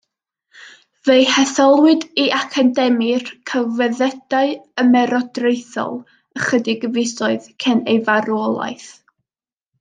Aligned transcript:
Fe'i 1.09 1.25
hetholwyd 1.33 2.05
i 2.23 2.23
Academi'r 2.37 3.29
Celfyddydau 3.51 4.55
Ymerodraethol 4.85 6.01
ychydig 6.41 6.89
fisoedd 6.97 7.53
cyn 7.67 7.85
ei 7.95 8.03
farwolaeth. 8.11 8.91